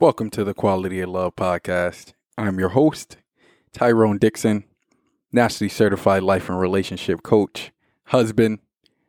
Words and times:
Welcome 0.00 0.30
to 0.30 0.44
the 0.44 0.54
Quality 0.54 1.00
of 1.00 1.10
Love 1.10 1.36
podcast. 1.36 2.14
I'm 2.38 2.58
your 2.58 2.70
host, 2.70 3.18
Tyrone 3.74 4.16
Dixon, 4.16 4.64
nationally 5.30 5.68
certified 5.68 6.22
life 6.22 6.48
and 6.48 6.58
relationship 6.58 7.22
coach, 7.22 7.70
husband, 8.04 8.60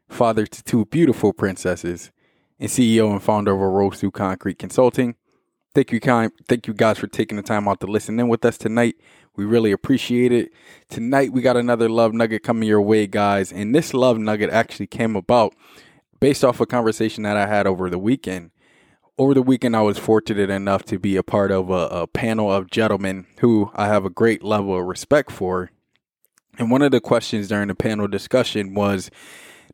father 0.09 0.45
to 0.45 0.63
two 0.65 0.83
beautiful 0.87 1.31
princesses, 1.31 2.11
and 2.59 2.69
CEO 2.69 3.09
and 3.09 3.23
founder 3.23 3.53
of 3.53 3.59
Rose 3.61 4.01
Through 4.01 4.11
Concrete 4.11 4.59
Consulting. 4.59 5.15
Thank 5.73 5.93
you, 5.93 6.01
kind. 6.01 6.29
Thank 6.49 6.67
you 6.67 6.73
guys 6.73 6.97
for 6.97 7.07
taking 7.07 7.37
the 7.37 7.41
time 7.41 7.69
out 7.69 7.79
to 7.79 7.87
listen 7.87 8.19
in 8.19 8.27
with 8.27 8.43
us 8.43 8.57
tonight. 8.57 8.95
We 9.37 9.45
really 9.45 9.71
appreciate 9.71 10.33
it. 10.33 10.51
Tonight 10.89 11.31
we 11.31 11.41
got 11.41 11.55
another 11.55 11.87
love 11.87 12.13
nugget 12.13 12.43
coming 12.43 12.67
your 12.67 12.81
way, 12.81 13.07
guys, 13.07 13.53
and 13.53 13.73
this 13.73 13.93
love 13.93 14.17
nugget 14.17 14.49
actually 14.49 14.87
came 14.87 15.15
about 15.15 15.55
based 16.19 16.43
off 16.43 16.59
a 16.59 16.65
conversation 16.65 17.23
that 17.23 17.37
I 17.37 17.47
had 17.47 17.65
over 17.65 17.89
the 17.89 17.97
weekend 17.97 18.51
over 19.17 19.33
the 19.33 19.41
weekend, 19.41 19.75
I 19.75 19.81
was 19.81 19.97
fortunate 19.97 20.49
enough 20.49 20.83
to 20.85 20.97
be 20.97 21.15
a 21.15 21.23
part 21.23 21.51
of 21.51 21.69
a, 21.69 21.87
a, 21.87 22.07
panel 22.07 22.51
of 22.51 22.71
gentlemen 22.71 23.27
who 23.39 23.71
I 23.75 23.87
have 23.87 24.05
a 24.05 24.09
great 24.09 24.43
level 24.43 24.77
of 24.77 24.85
respect 24.85 25.31
for. 25.31 25.69
And 26.57 26.71
one 26.71 26.81
of 26.81 26.91
the 26.91 27.01
questions 27.01 27.47
during 27.47 27.67
the 27.67 27.75
panel 27.75 28.07
discussion 28.07 28.73
was 28.73 29.09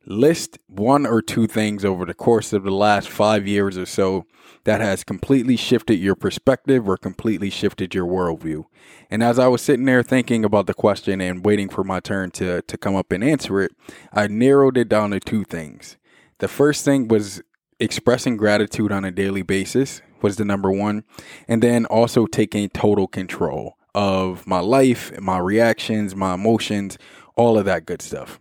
list 0.05 0.57
one 0.67 1.05
or 1.05 1.21
two 1.21 1.47
things 1.47 1.83
over 1.83 2.05
the 2.05 2.13
course 2.13 2.53
of 2.53 2.63
the 2.63 2.71
last 2.71 3.09
five 3.09 3.45
years 3.45 3.77
or 3.77 3.85
so 3.85 4.25
that 4.63 4.79
has 4.81 5.03
completely 5.03 5.57
shifted 5.57 5.95
your 5.95 6.15
perspective 6.15 6.87
or 6.87 6.97
completely 6.97 7.49
shifted 7.49 7.93
your 7.93 8.05
worldview. 8.05 8.65
And 9.09 9.23
as 9.23 9.37
I 9.37 9.47
was 9.47 9.61
sitting 9.61 9.85
there 9.85 10.03
thinking 10.03 10.45
about 10.45 10.65
the 10.67 10.73
question 10.73 11.21
and 11.21 11.45
waiting 11.45 11.69
for 11.69 11.83
my 11.83 11.99
turn 11.99 12.31
to, 12.31 12.61
to 12.61 12.77
come 12.77 12.95
up 12.95 13.11
and 13.11 13.23
answer 13.23 13.61
it, 13.61 13.71
I 14.13 14.27
narrowed 14.27 14.77
it 14.77 14.89
down 14.89 15.11
to 15.11 15.19
two 15.19 15.43
things. 15.43 15.97
The 16.39 16.47
first 16.47 16.85
thing 16.85 17.07
was 17.07 17.41
expressing 17.79 18.37
gratitude 18.37 18.91
on 18.91 19.05
a 19.05 19.11
daily 19.11 19.41
basis 19.41 20.01
was 20.21 20.37
the 20.37 20.45
number 20.45 20.71
one. 20.71 21.03
And 21.47 21.61
then 21.61 21.85
also 21.85 22.25
taking 22.25 22.69
total 22.69 23.07
control 23.07 23.77
of 23.93 24.45
my 24.45 24.59
life, 24.59 25.17
my 25.19 25.39
reactions, 25.39 26.15
my 26.15 26.33
emotions, 26.33 26.97
all 27.35 27.57
of 27.57 27.65
that 27.65 27.85
good 27.85 28.01
stuff. 28.01 28.39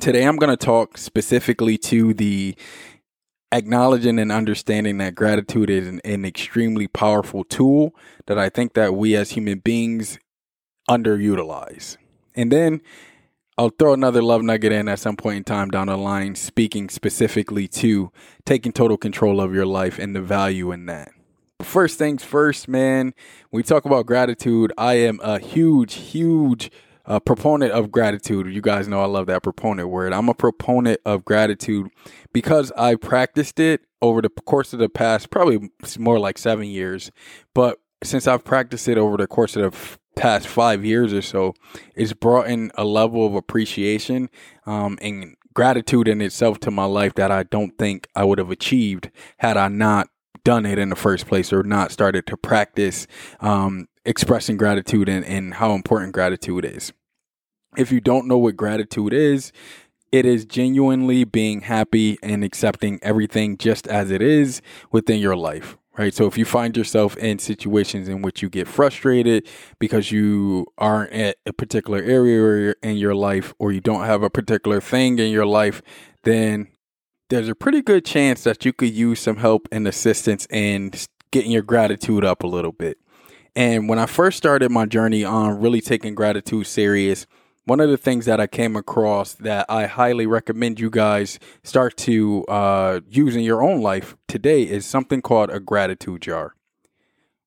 Today, 0.00 0.24
I'm 0.24 0.36
going 0.36 0.50
to 0.50 0.56
talk 0.56 0.96
specifically 0.96 1.76
to 1.78 2.14
the 2.14 2.56
acknowledging 3.52 4.18
and 4.18 4.30
understanding 4.30 4.98
that 4.98 5.14
gratitude 5.14 5.68
is 5.68 5.88
an, 5.88 6.00
an, 6.04 6.24
extremely 6.24 6.86
powerful 6.86 7.42
tool 7.44 7.94
that 8.26 8.38
I 8.38 8.48
think 8.48 8.74
that 8.74 8.94
we 8.94 9.16
as 9.16 9.30
human 9.30 9.58
beings 9.58 10.18
underutilize. 10.88 11.96
And 12.36 12.52
then 12.52 12.80
I'll 13.58 13.70
throw 13.70 13.92
another 13.92 14.22
love 14.22 14.42
nugget 14.42 14.72
in 14.72 14.88
at 14.88 14.98
some 14.98 15.16
point 15.16 15.36
in 15.36 15.44
time 15.44 15.70
down 15.70 15.88
the 15.88 15.96
line, 15.96 16.34
speaking 16.34 16.88
specifically 16.88 17.68
to 17.68 18.10
taking 18.44 18.72
total 18.72 18.96
control 18.96 19.40
of 19.40 19.54
your 19.54 19.66
life 19.66 19.98
and 19.98 20.16
the 20.16 20.22
value 20.22 20.72
in 20.72 20.86
that. 20.86 21.12
First 21.62 21.98
things 21.98 22.24
first, 22.24 22.68
man, 22.68 23.12
we 23.50 23.62
talk 23.62 23.84
about 23.84 24.06
gratitude. 24.06 24.72
I 24.78 24.94
am 24.94 25.20
a 25.22 25.38
huge, 25.38 25.94
huge 25.94 26.70
uh, 27.04 27.20
proponent 27.20 27.72
of 27.72 27.90
gratitude. 27.90 28.46
You 28.46 28.62
guys 28.62 28.88
know 28.88 29.02
I 29.02 29.06
love 29.06 29.26
that 29.26 29.42
proponent 29.42 29.88
word. 29.88 30.12
I'm 30.12 30.28
a 30.28 30.34
proponent 30.34 31.00
of 31.04 31.24
gratitude 31.24 31.90
because 32.32 32.72
I 32.78 32.94
practiced 32.94 33.60
it 33.60 33.82
over 34.00 34.22
the 34.22 34.30
course 34.30 34.72
of 34.72 34.78
the 34.78 34.88
past, 34.88 35.30
probably 35.30 35.70
more 35.98 36.18
like 36.18 36.38
seven 36.38 36.66
years. 36.66 37.10
But 37.54 37.78
since 38.02 38.26
I've 38.26 38.44
practiced 38.44 38.88
it 38.88 38.96
over 38.96 39.16
the 39.16 39.26
course 39.26 39.56
of 39.56 39.72
the 39.72 39.98
past 40.16 40.46
five 40.46 40.84
years 40.84 41.12
or 41.12 41.22
so, 41.22 41.54
it's 41.94 42.12
brought 42.12 42.48
in 42.48 42.70
a 42.74 42.84
level 42.84 43.26
of 43.26 43.34
appreciation 43.34 44.28
um, 44.66 44.98
and 45.00 45.36
gratitude 45.54 46.08
in 46.08 46.20
itself 46.20 46.60
to 46.60 46.70
my 46.70 46.84
life 46.84 47.14
that 47.14 47.30
I 47.30 47.42
don't 47.44 47.76
think 47.78 48.08
I 48.14 48.24
would 48.24 48.38
have 48.38 48.50
achieved 48.50 49.10
had 49.38 49.56
I 49.56 49.68
not 49.68 50.08
done 50.44 50.64
it 50.64 50.78
in 50.78 50.88
the 50.88 50.96
first 50.96 51.26
place 51.26 51.52
or 51.52 51.62
not 51.62 51.92
started 51.92 52.26
to 52.26 52.36
practice 52.36 53.06
um, 53.40 53.88
expressing 54.04 54.56
gratitude 54.56 55.08
and, 55.08 55.24
and 55.24 55.54
how 55.54 55.72
important 55.72 56.12
gratitude 56.12 56.64
is. 56.64 56.92
If 57.76 57.92
you 57.92 58.00
don't 58.00 58.26
know 58.26 58.38
what 58.38 58.56
gratitude 58.56 59.12
is, 59.12 59.52
it 60.10 60.26
is 60.26 60.44
genuinely 60.44 61.24
being 61.24 61.60
happy 61.60 62.18
and 62.22 62.42
accepting 62.42 62.98
everything 63.02 63.56
just 63.56 63.86
as 63.86 64.10
it 64.10 64.22
is 64.22 64.60
within 64.90 65.20
your 65.20 65.36
life 65.36 65.76
right? 66.00 66.14
So 66.14 66.26
if 66.26 66.38
you 66.38 66.46
find 66.46 66.74
yourself 66.74 67.14
in 67.18 67.38
situations 67.38 68.08
in 68.08 68.22
which 68.22 68.40
you 68.40 68.48
get 68.48 68.66
frustrated 68.66 69.46
because 69.78 70.10
you 70.10 70.64
aren't 70.78 71.12
at 71.12 71.36
a 71.44 71.52
particular 71.52 71.98
area 72.02 72.74
in 72.82 72.96
your 72.96 73.14
life 73.14 73.52
or 73.58 73.70
you 73.70 73.82
don't 73.82 74.06
have 74.06 74.22
a 74.22 74.30
particular 74.30 74.80
thing 74.80 75.18
in 75.18 75.30
your 75.30 75.44
life, 75.44 75.82
then 76.24 76.68
there's 77.28 77.50
a 77.50 77.54
pretty 77.54 77.82
good 77.82 78.06
chance 78.06 78.44
that 78.44 78.64
you 78.64 78.72
could 78.72 78.94
use 78.94 79.20
some 79.20 79.36
help 79.36 79.68
and 79.70 79.86
assistance 79.86 80.46
in 80.48 80.90
getting 81.32 81.50
your 81.50 81.62
gratitude 81.62 82.24
up 82.24 82.44
a 82.44 82.46
little 82.46 82.72
bit. 82.72 82.96
And 83.54 83.86
when 83.86 83.98
I 83.98 84.06
first 84.06 84.38
started 84.38 84.70
my 84.70 84.86
journey 84.86 85.22
on 85.22 85.60
really 85.60 85.82
taking 85.82 86.14
gratitude 86.14 86.66
serious, 86.66 87.26
one 87.70 87.78
of 87.78 87.88
the 87.88 87.96
things 87.96 88.24
that 88.24 88.40
I 88.40 88.48
came 88.48 88.74
across 88.74 89.34
that 89.34 89.64
I 89.68 89.86
highly 89.86 90.26
recommend 90.26 90.80
you 90.80 90.90
guys 90.90 91.38
start 91.62 91.96
to 91.98 92.44
uh, 92.46 92.98
use 93.08 93.36
in 93.36 93.42
your 93.42 93.62
own 93.62 93.80
life 93.80 94.16
today 94.26 94.64
is 94.64 94.84
something 94.84 95.22
called 95.22 95.50
a 95.50 95.60
gratitude 95.60 96.22
jar. 96.22 96.56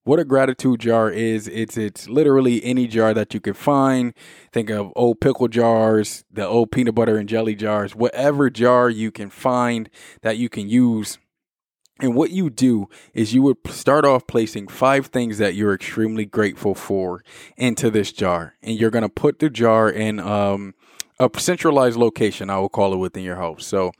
What 0.06 0.20
a 0.20 0.24
gratitude 0.24 0.80
jar 0.80 1.10
is, 1.10 1.50
it's 1.50 1.76
it's 1.76 2.08
literally 2.08 2.64
any 2.64 2.88
jar 2.88 3.14
that 3.14 3.34
you 3.34 3.42
can 3.42 3.54
find. 3.54 4.14
Think 4.54 4.70
of 4.70 4.94
old 4.96 5.20
pickle 5.20 5.50
jars, 5.50 6.24
the 6.32 6.48
old 6.48 6.72
peanut 6.72 6.96
butter 6.96 7.18
and 7.18 7.28
jelly 7.28 7.56
jars, 7.56 7.94
whatever 7.94 8.50
jar 8.50 8.90
you 8.90 9.12
can 9.12 9.30
find 9.30 9.90
that 10.22 10.38
you 10.38 10.48
can 10.48 10.70
use 10.70 11.18
and 12.04 12.16
what 12.16 12.32
you 12.32 12.50
do 12.50 12.90
is 13.14 13.34
you 13.34 13.42
would 13.44 13.56
start 13.70 14.04
off 14.04 14.28
placing 14.28 14.68
five 14.68 15.06
things 15.08 15.38
that 15.38 15.56
you're 15.56 15.74
extremely 15.74 16.26
grateful 16.26 16.76
for 16.76 17.24
into 17.56 17.90
this 17.90 18.12
jar. 18.12 18.56
And 18.62 18.78
you're 18.78 18.92
going 18.92 19.04
to 19.04 19.10
put 19.10 19.40
the 19.40 19.50
jar 19.50 19.90
in 19.90 20.20
um, 20.20 20.76
a 21.18 21.30
centralized 21.38 21.96
location, 21.96 22.50
I 22.50 22.60
will 22.60 22.68
call 22.68 22.94
it 22.94 22.98
within 22.98 23.24
your 23.24 23.38
house. 23.38 23.66
So 23.66 23.94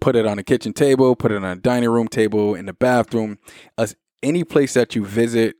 put 0.00 0.16
it 0.16 0.24
on 0.24 0.38
a 0.38 0.42
kitchen 0.42 0.72
table, 0.72 1.14
put 1.14 1.32
it 1.32 1.36
on 1.36 1.44
a 1.44 1.56
dining 1.56 1.90
room 1.90 2.08
table, 2.08 2.54
in 2.54 2.64
the 2.64 2.72
bathroom, 2.72 3.38
uh, 3.76 3.88
any 4.22 4.42
place 4.42 4.72
that 4.72 4.94
you 4.94 5.04
visit 5.04 5.56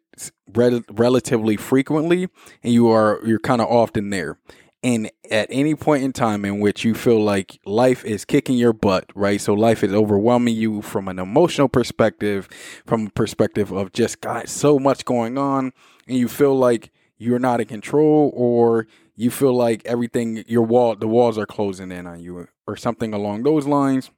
relatively 0.55 1.57
frequently 1.57 2.29
and 2.63 2.73
you 2.73 2.91
are 2.91 3.21
you're 3.25 3.39
kind 3.39 3.61
of 3.61 3.69
often 3.69 4.11
there 4.11 4.37
and 4.83 5.11
at 5.31 5.49
any 5.51 5.75
point 5.75 6.03
in 6.03 6.13
time 6.13 6.45
in 6.45 6.59
which 6.61 6.85
you 6.85 6.95
feel 6.95 7.23
like 7.23 7.59
life 7.67 8.05
is 8.05 8.25
kicking 8.25 8.57
your 8.57 8.73
butt, 8.73 9.11
right? 9.15 9.41
So 9.41 9.53
life 9.53 9.85
is 9.85 9.93
overwhelming 9.93 10.55
you 10.55 10.81
from 10.81 11.09
an 11.09 11.19
emotional 11.19 11.69
perspective, 11.69 12.49
from 12.87 13.09
a 13.09 13.11
perspective 13.11 13.71
of 13.73 13.93
just 13.93 14.21
got 14.21 14.49
so 14.49 14.79
much 14.79 15.05
going 15.05 15.37
on, 15.37 15.73
and 16.09 16.17
you 16.17 16.29
feel 16.29 16.57
like 16.57 16.91
you're 17.19 17.39
not 17.39 17.61
in 17.61 17.67
control, 17.67 18.33
or 18.35 18.87
you 19.17 19.31
feel 19.31 19.53
like 19.53 19.83
everything 19.85 20.43
your 20.47 20.63
wall 20.63 20.97
the 20.97 21.09
walls 21.09 21.37
are 21.37 21.47
closing 21.47 21.93
in 21.93 22.07
on 22.07 22.21
you, 22.21 22.49
or 22.67 22.77
something 22.77 23.13
along 23.13 23.43
those 23.43 23.67
lines. 23.67 24.11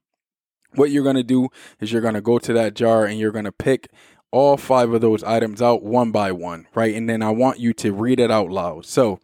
What 0.74 0.90
you're 0.90 1.04
gonna 1.04 1.24
do 1.24 1.48
is 1.80 1.92
you're 1.92 2.00
gonna 2.00 2.20
go 2.20 2.38
to 2.38 2.52
that 2.52 2.74
jar 2.74 3.04
and 3.04 3.18
you're 3.18 3.32
gonna 3.32 3.52
pick 3.52 3.88
all 4.30 4.56
five 4.56 4.92
of 4.92 5.00
those 5.00 5.22
items 5.24 5.60
out 5.60 5.82
one 5.82 6.10
by 6.12 6.32
one, 6.32 6.66
right? 6.74 6.94
And 6.94 7.08
then 7.08 7.20
I 7.22 7.30
want 7.30 7.58
you 7.58 7.74
to 7.74 7.92
read 7.92 8.20
it 8.20 8.30
out 8.30 8.50
loud. 8.50 8.86
So 8.86 9.20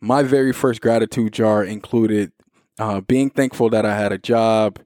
my 0.00 0.22
very 0.22 0.52
first 0.52 0.80
gratitude 0.80 1.32
jar 1.32 1.64
included 1.64 2.32
uh, 2.78 3.00
being 3.00 3.30
thankful 3.30 3.70
that 3.70 3.86
I 3.86 3.96
had 3.96 4.12
a 4.12 4.18
job, 4.18 4.78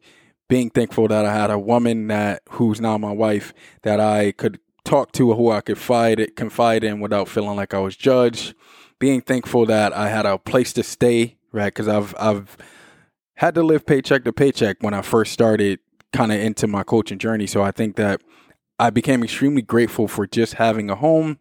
being 0.49 0.71
thankful 0.71 1.09
that 1.09 1.25
I 1.25 1.33
had 1.33 1.51
a 1.51 1.59
woman 1.59 2.09
that 2.09 2.43
who's 2.51 2.81
now 2.81 2.99
my 2.99 3.12
wife 3.12 3.53
that 3.83 4.01
I 4.01 4.33
could 4.33 4.59
talk 4.85 5.12
to, 5.12 5.33
who 5.35 5.51
I 5.51 5.61
could 5.61 5.77
confide 5.77 6.37
confide 6.37 6.85
in 6.85 7.01
without 7.01 7.29
feeling 7.29 7.57
like 7.57 7.75
I 7.75 7.79
was 7.79 7.97
judged. 7.97 8.55
Being 8.99 9.23
thankful 9.23 9.65
that 9.67 9.95
I 9.95 10.09
had 10.09 10.27
a 10.27 10.39
place 10.39 10.73
to 10.75 10.83
stay, 10.83 11.37
right? 11.53 11.67
Because 11.67 11.89
I've 11.89 12.15
I've 12.19 12.57
had 13.37 13.55
to 13.55 13.62
live 13.62 13.87
paycheck 13.87 14.25
to 14.25 14.33
paycheck 14.33 14.77
when 14.81 14.95
I 14.95 15.03
first 15.03 15.33
started 15.33 15.81
kind 16.12 16.33
of 16.33 16.39
into 16.39 16.67
my 16.67 16.83
coaching 16.83 17.19
journey. 17.19 17.47
So 17.47 17.62
I 17.62 17.71
think 17.71 17.97
that 17.97 18.21
I 18.79 18.91
became 18.91 19.23
extremely 19.23 19.62
grateful 19.62 20.09
for 20.09 20.27
just 20.27 20.55
having 20.55 20.91
a 20.91 20.95
home 20.95 21.39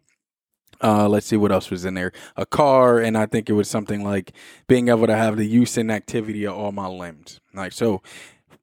uh, 0.82 1.08
let's 1.08 1.26
see 1.26 1.36
what 1.36 1.52
else 1.52 1.70
was 1.70 1.84
in 1.84 1.94
there. 1.94 2.12
A 2.36 2.46
car, 2.46 2.98
and 2.98 3.16
I 3.16 3.26
think 3.26 3.48
it 3.48 3.54
was 3.54 3.68
something 3.68 4.02
like 4.02 4.32
being 4.66 4.88
able 4.88 5.06
to 5.06 5.16
have 5.16 5.36
the 5.36 5.46
use 5.46 5.76
and 5.76 5.90
activity 5.90 6.46
of 6.46 6.56
all 6.56 6.72
my 6.72 6.86
limbs. 6.86 7.40
Like 7.54 7.72
so, 7.72 8.02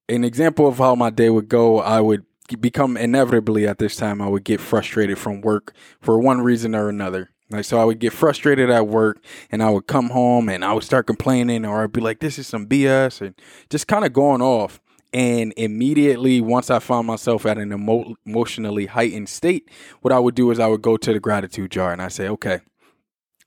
an 0.09 0.23
example 0.23 0.67
of 0.67 0.77
how 0.77 0.95
my 0.95 1.09
day 1.09 1.29
would 1.29 1.49
go, 1.49 1.79
I 1.79 2.01
would 2.01 2.25
become 2.55 2.95
inevitably 2.95 3.67
at 3.67 3.77
this 3.77 3.95
time, 3.95 4.21
I 4.21 4.27
would 4.27 4.43
get 4.43 4.61
frustrated 4.61 5.17
from 5.17 5.41
work 5.41 5.73
for 5.99 6.19
one 6.19 6.41
reason 6.41 6.75
or 6.75 6.89
another. 6.89 7.31
Like, 7.49 7.65
so 7.65 7.79
I 7.79 7.85
would 7.85 7.99
get 7.99 8.13
frustrated 8.13 8.69
at 8.69 8.87
work 8.87 9.23
and 9.51 9.63
I 9.63 9.69
would 9.69 9.87
come 9.87 10.09
home 10.09 10.49
and 10.49 10.65
I 10.65 10.73
would 10.73 10.83
start 10.83 11.07
complaining 11.07 11.65
or 11.65 11.83
I'd 11.83 11.93
be 11.93 12.01
like, 12.01 12.19
this 12.19 12.37
is 12.37 12.47
some 12.47 12.67
BS 12.67 13.21
and 13.21 13.35
just 13.69 13.87
kind 13.87 14.05
of 14.05 14.13
going 14.13 14.41
off. 14.41 14.81
And 15.13 15.54
immediately, 15.56 16.42
once 16.42 16.69
I 16.69 16.80
found 16.80 17.07
myself 17.07 17.45
at 17.45 17.57
an 17.57 17.71
emo- 17.71 18.15
emotionally 18.25 18.88
heightened 18.88 19.30
state, 19.30 19.69
what 20.01 20.13
I 20.13 20.19
would 20.19 20.36
do 20.36 20.51
is 20.51 20.59
I 20.59 20.68
would 20.68 20.81
go 20.81 20.98
to 20.98 21.13
the 21.13 21.19
gratitude 21.19 21.71
jar 21.71 21.92
and 21.92 22.01
I 22.01 22.09
say, 22.09 22.27
okay, 22.27 22.59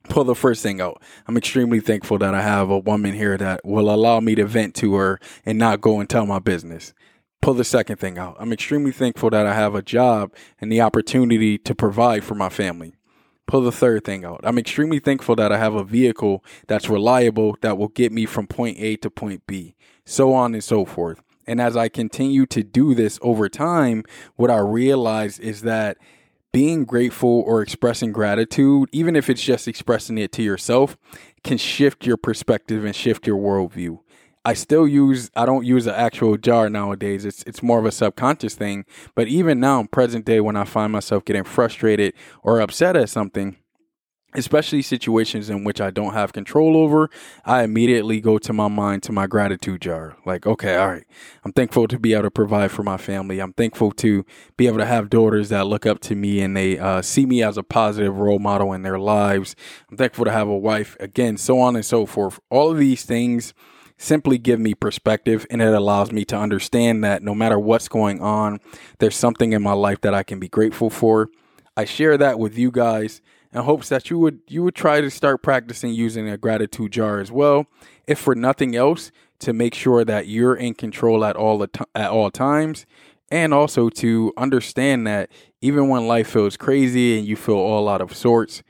pull 0.09 0.25
the 0.25 0.35
first 0.35 0.63
thing 0.63 0.81
out. 0.81 1.03
I'm 1.29 1.37
extremely 1.37 1.81
thankful 1.81 2.19
that 2.19 2.35
I 2.35 2.43
have 2.43 2.71
a 2.71 2.79
woman 2.79 3.15
here 3.15 3.37
that 3.37 3.65
will 3.65 3.93
allow 3.95 4.21
me 4.21 4.35
to 4.37 4.47
vent 4.47 4.75
to 4.77 4.95
her 4.95 5.21
and 5.45 5.59
not 5.59 5.81
go 5.81 6.01
and 6.01 6.09
tell 6.09 6.27
my 6.27 6.39
business. 6.39 6.95
Pull 7.43 7.55
the 7.55 7.65
second 7.65 7.97
thing 7.97 8.19
out. 8.19 8.37
I'm 8.39 8.53
extremely 8.53 8.93
thankful 8.93 9.31
that 9.31 9.47
I 9.47 9.55
have 9.55 9.75
a 9.75 9.83
job 9.83 10.35
and 10.61 10.73
the 10.73 10.81
opportunity 10.81 11.59
to 11.59 11.75
provide 11.75 12.25
for 12.25 12.35
my 12.35 12.49
family 12.49 12.95
pull 13.51 13.63
the 13.63 13.73
third 13.73 14.05
thing 14.05 14.25
out. 14.25 14.41
I'm 14.45 14.59
extremely 14.59 15.01
thankful 15.01 15.35
that 15.35 15.51
I 15.51 15.59
have 15.59 15.75
a 15.75 15.83
vehicle 15.83 16.45
that's 16.69 16.89
reliable 16.89 17.57
that 17.63 17.77
will 17.77 17.89
get 17.89 18.13
me 18.13 18.25
from 18.25 18.47
point 18.47 18.79
A 18.79 18.95
to 18.99 19.11
point 19.11 19.45
B, 19.49 19.75
so 20.07 20.33
on 20.33 20.55
and 20.55 20.63
so 20.63 20.85
forth. 20.85 21.21
And 21.51 21.61
as 21.61 21.77
I 21.77 21.89
continue 21.89 22.47
to 22.47 22.63
do 22.63 22.95
this 22.95 23.19
over 23.23 23.49
time, 23.49 24.05
what 24.37 24.53
I 24.53 24.59
realize 24.59 25.41
is 25.41 25.63
that 25.63 25.99
being 26.53 26.85
grateful 26.85 27.43
or 27.45 27.61
expressing 27.61 28.13
gratitude, 28.13 28.89
even 28.93 29.17
if 29.17 29.29
it's 29.29 29.43
just 29.43 29.67
expressing 29.67 30.17
it 30.17 30.31
to 30.33 30.45
yourself, 30.45 30.97
can 31.43 31.59
shift 31.59 32.07
your 32.07 32.17
perspective 32.17 32.85
and 32.85 32.95
shift 32.95 33.27
your 33.27 33.37
worldview. 33.37 33.99
I 34.45 34.55
still 34.55 34.87
use 34.87 35.29
I 35.35 35.45
don't 35.45 35.67
use 35.67 35.89
an 35.89 35.97
actual 35.97 36.37
jar 36.37 36.71
nowadays. 36.71 37.25
It's 37.25 37.43
it's 37.43 37.65
more 37.65 37.81
of 37.81 37.85
a 37.85 37.91
subconscious 37.91 38.55
thing. 38.55 38.85
But 39.17 39.27
even 39.27 39.59
now, 39.59 39.83
present 39.91 40.25
day, 40.25 40.41
when 40.41 40.55
I 40.55 40.65
find 40.65 40.93
myself 40.93 41.25
getting 41.25 41.43
frustrated 41.43 42.15
or 42.45 42.61
upset 42.61 42.95
at 42.95 43.11
something, 43.11 43.57
especially 44.35 44.83
situations 44.83 45.51
in 45.51 45.65
which 45.65 45.81
I 45.81 45.91
don't 45.91 46.13
have 46.13 46.33
control 46.33 46.77
over, 46.77 47.11
I 47.45 47.63
immediately 47.65 48.21
go 48.21 48.39
to 48.39 48.53
my 48.53 48.69
mind 48.69 49.03
to 49.05 49.13
my 49.13 49.27
gratitude 49.27 49.81
jar. 49.81 50.17
Like, 50.25 50.47
okay, 50.47 50.77
all 50.77 50.89
right, 50.89 51.05
I'm 51.45 51.53
thankful 51.53 51.89
to 51.89 51.99
be 51.99 52.13
able 52.13 52.25
to 52.25 52.31
provide 52.31 52.71
for 52.71 52.83
my 52.83 52.97
family. 52.97 53.41
I'm 53.41 53.53
thankful 53.53 53.93
to 53.93 54.25
be 54.57 54.67
able 54.67 54.79
to 54.79 54.87
have 54.87 55.11
daughters 55.11 55.49
that 55.49 55.67
look 55.67 55.87
up 55.87 56.01
to 56.01 56.15
me 56.15 56.41
and 56.41 56.57
they 56.57 56.79
uh, 56.79 57.03
see 57.03 57.27
me 57.27 57.43
as 57.43 57.57
a 57.57 57.63
positive 57.63 58.19
role 58.19 58.39
model 58.39 58.73
in 58.73 58.83
their 58.83 58.99
lives. 58.99 59.57
I'm 59.91 59.97
thankful 59.97 60.25
to 60.25 60.31
have 60.31 60.49
a 60.49 60.57
wife, 60.57 60.97
again, 61.01 61.37
so 61.37 61.59
on 61.61 61.75
and 61.75 61.85
so 61.85 62.07
forth. 62.07 62.39
All 62.51 62.71
of 62.71 62.79
these 62.79 63.05
things 63.05 63.53
simply 63.97 64.39
give 64.39 64.59
me 64.59 64.75
perspective 64.75 65.47
and 65.51 65.61
it 65.61 65.75
allows 65.75 66.11
me 66.11 66.25
to 66.25 66.37
understand 66.37 67.05
that 67.05 67.23
no 67.23 67.35
matter 67.35 67.59
what's 67.59 67.87
going 67.87 68.21
on, 68.23 68.59
there's 68.99 69.17
something 69.17 69.53
in 69.53 69.63
my 69.63 69.75
life 69.75 70.01
that 70.01 70.15
I 70.15 70.23
can 70.23 70.39
be 70.39 70.49
grateful 70.49 70.89
for. 70.89 71.29
I 71.77 71.85
share 71.85 72.17
that 72.17 72.39
with 72.39 72.57
you 72.57 72.71
guys 72.71 73.21
in 73.53 73.63
hopes 73.63 73.89
that 73.89 74.11
you 74.11 74.19
would 74.19 74.41
you 74.47 74.63
would 74.63 74.75
try 74.75 75.01
to 75.01 75.11
start 75.11 75.43
practicing 75.43 75.93
using 75.93 76.29
a 76.29 76.37
gratitude 76.37 76.93
jar 76.93 77.21
as 77.21 77.33
well, 77.33 77.67
if 78.07 78.19
for 78.19 78.35
nothing 78.35 78.77
else, 78.77 79.11
to 79.41 79.53
make 79.53 79.75
sure 79.75 80.05
that 80.05 80.29
you're 80.29 80.55
in 80.55 80.75
control 80.75 81.25
at 81.25 81.37
all 81.37 81.63
at 81.63 82.11
all 82.11 82.31
times 82.31 82.87
and 83.31 83.55
also 83.55 83.89
to 83.89 84.33
understand 84.37 85.07
that 85.07 85.31
even 85.61 85.89
when 85.89 86.07
life 86.07 86.29
feels 86.29 86.57
crazy 86.57 87.19
and 87.19 87.27
you 87.27 87.37
feel 87.37 87.57
all 87.57 87.89
out 87.89 88.01
of 88.01 88.15
sorts, 88.15 88.63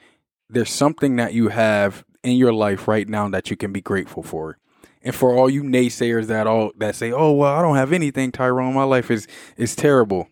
there's 0.49 0.71
something 0.71 1.17
that 1.17 1.32
you 1.32 1.49
have 1.49 2.05
in 2.23 2.37
your 2.37 2.53
life 2.53 2.87
right 2.87 3.09
now 3.09 3.29
that 3.29 3.50
you 3.50 3.56
can 3.56 3.73
be 3.73 3.81
grateful 3.81 4.23
for. 4.23 4.59
And 5.03 5.15
for 5.15 5.35
all 5.35 5.49
you 5.49 5.62
naysayers 5.62 6.27
that 6.27 6.47
all 6.47 6.73
that 6.77 6.94
say, 6.94 7.11
"Oh 7.11 7.32
well, 7.32 7.55
I 7.55 7.62
don't 7.62 7.77
have 7.77 7.93
anything, 7.93 8.32
Tyrone. 8.32 8.75
My 8.75 8.85
life 8.85 9.11
is 9.11 9.27
is 9.56 9.75
terrible." 9.75 10.29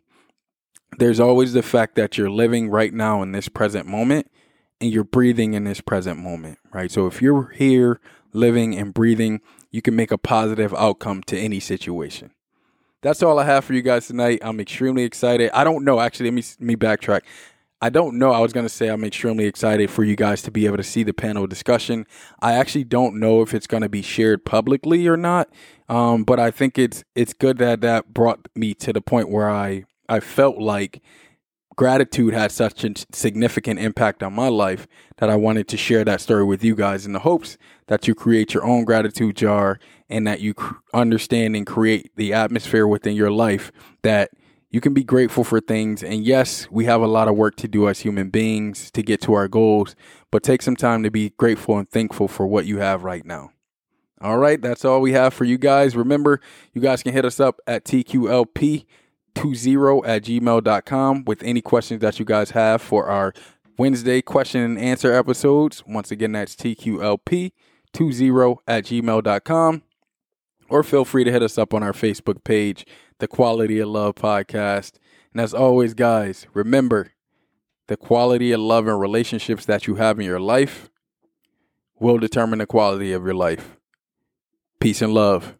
There's 0.98 1.20
always 1.20 1.52
the 1.52 1.62
fact 1.62 1.94
that 1.94 2.18
you're 2.18 2.30
living 2.30 2.68
right 2.68 2.92
now 2.92 3.22
in 3.22 3.32
this 3.32 3.48
present 3.48 3.86
moment, 3.86 4.30
and 4.80 4.90
you're 4.90 5.04
breathing 5.04 5.54
in 5.54 5.64
this 5.64 5.80
present 5.80 6.18
moment, 6.20 6.58
right? 6.72 6.90
So 6.90 7.06
if 7.06 7.20
you're 7.20 7.48
here, 7.48 8.00
living 8.32 8.76
and 8.76 8.94
breathing, 8.94 9.40
you 9.70 9.82
can 9.82 9.96
make 9.96 10.10
a 10.10 10.18
positive 10.18 10.74
outcome 10.74 11.22
to 11.24 11.38
any 11.38 11.60
situation. 11.60 12.32
That's 13.00 13.22
all 13.22 13.38
I 13.38 13.44
have 13.44 13.64
for 13.64 13.74
you 13.74 13.82
guys 13.82 14.06
tonight. 14.08 14.40
I'm 14.42 14.58
extremely 14.60 15.04
excited. 15.04 15.50
I 15.54 15.62
don't 15.64 15.84
know. 15.84 16.00
Actually, 16.00 16.30
let 16.30 16.34
me 16.34 16.42
let 16.60 16.66
me 16.66 16.76
backtrack. 16.76 17.20
I 17.80 17.90
don't 17.90 18.18
know. 18.18 18.32
I 18.32 18.40
was 18.40 18.52
going 18.52 18.66
to 18.66 18.72
say 18.72 18.88
I'm 18.88 19.04
extremely 19.04 19.44
excited 19.44 19.88
for 19.88 20.02
you 20.02 20.16
guys 20.16 20.42
to 20.42 20.50
be 20.50 20.66
able 20.66 20.78
to 20.78 20.82
see 20.82 21.04
the 21.04 21.12
panel 21.12 21.46
discussion. 21.46 22.06
I 22.40 22.54
actually 22.54 22.82
don't 22.82 23.20
know 23.20 23.40
if 23.40 23.54
it's 23.54 23.68
going 23.68 23.84
to 23.84 23.88
be 23.88 24.02
shared 24.02 24.44
publicly 24.44 25.06
or 25.06 25.16
not, 25.16 25.48
um, 25.88 26.24
but 26.24 26.40
I 26.40 26.50
think 26.50 26.76
it's 26.76 27.04
it's 27.14 27.32
good 27.32 27.58
that 27.58 27.80
that 27.82 28.12
brought 28.12 28.48
me 28.56 28.74
to 28.74 28.92
the 28.92 29.00
point 29.00 29.30
where 29.30 29.48
I 29.48 29.84
I 30.08 30.18
felt 30.18 30.58
like 30.58 31.00
gratitude 31.78 32.34
had 32.34 32.50
such 32.50 32.82
a 32.82 32.92
significant 33.12 33.78
impact 33.78 34.20
on 34.20 34.34
my 34.34 34.48
life 34.48 34.88
that 35.18 35.30
I 35.30 35.36
wanted 35.36 35.68
to 35.68 35.76
share 35.76 36.04
that 36.04 36.20
story 36.20 36.42
with 36.42 36.64
you 36.64 36.74
guys 36.74 37.06
in 37.06 37.12
the 37.12 37.20
hopes 37.20 37.56
that 37.86 38.08
you 38.08 38.16
create 38.16 38.52
your 38.52 38.64
own 38.64 38.84
gratitude 38.84 39.36
jar 39.36 39.78
and 40.10 40.26
that 40.26 40.40
you 40.40 40.54
understand 40.92 41.54
and 41.54 41.64
create 41.64 42.10
the 42.16 42.34
atmosphere 42.34 42.88
within 42.88 43.14
your 43.14 43.30
life 43.30 43.70
that 44.02 44.32
you 44.70 44.80
can 44.80 44.92
be 44.92 45.04
grateful 45.04 45.44
for 45.44 45.60
things. 45.60 46.02
And 46.02 46.24
yes, 46.24 46.68
we 46.68 46.86
have 46.86 47.00
a 47.00 47.06
lot 47.06 47.28
of 47.28 47.36
work 47.36 47.54
to 47.58 47.68
do 47.68 47.88
as 47.88 48.00
human 48.00 48.28
beings 48.28 48.90
to 48.90 49.00
get 49.00 49.22
to 49.22 49.34
our 49.34 49.46
goals, 49.46 49.94
but 50.32 50.42
take 50.42 50.62
some 50.62 50.76
time 50.76 51.04
to 51.04 51.12
be 51.12 51.30
grateful 51.30 51.78
and 51.78 51.88
thankful 51.88 52.26
for 52.26 52.44
what 52.48 52.66
you 52.66 52.78
have 52.78 53.04
right 53.04 53.24
now. 53.24 53.52
All 54.20 54.38
right, 54.38 54.60
that's 54.60 54.84
all 54.84 55.00
we 55.00 55.12
have 55.12 55.32
for 55.32 55.44
you 55.44 55.56
guys. 55.56 55.94
Remember, 55.94 56.40
you 56.74 56.82
guys 56.82 57.04
can 57.04 57.12
hit 57.12 57.24
us 57.24 57.38
up 57.38 57.60
at 57.68 57.84
TQLP20 59.38 60.06
at 60.06 60.22
gmail.com 60.24 61.24
with 61.24 61.42
any 61.42 61.60
questions 61.60 62.00
that 62.00 62.18
you 62.18 62.24
guys 62.24 62.50
have 62.50 62.82
for 62.82 63.06
our 63.06 63.32
Wednesday 63.78 64.20
question 64.20 64.62
and 64.62 64.78
answer 64.78 65.12
episodes. 65.12 65.84
Once 65.86 66.10
again, 66.10 66.32
that's 66.32 66.56
TQLP20 66.56 67.52
at 68.66 68.84
gmail.com. 68.84 69.82
Or 70.68 70.82
feel 70.82 71.04
free 71.04 71.24
to 71.24 71.32
hit 71.32 71.42
us 71.42 71.56
up 71.56 71.72
on 71.72 71.82
our 71.82 71.92
Facebook 71.92 72.44
page 72.44 72.84
the 73.18 73.28
Quality 73.28 73.80
of 73.80 73.88
Love 73.88 74.14
podcast. 74.14 74.98
And 75.32 75.40
as 75.40 75.54
always, 75.54 75.94
guys, 75.94 76.46
remember 76.54 77.12
the 77.88 77.96
quality 77.96 78.52
of 78.52 78.60
love 78.60 78.86
and 78.86 79.00
relationships 79.00 79.64
that 79.64 79.86
you 79.86 79.96
have 79.96 80.20
in 80.20 80.26
your 80.26 80.40
life 80.40 80.90
will 81.98 82.18
determine 82.18 82.60
the 82.60 82.66
quality 82.66 83.12
of 83.12 83.24
your 83.24 83.34
life. 83.34 83.76
Peace 84.78 85.02
and 85.02 85.12
love. 85.12 85.56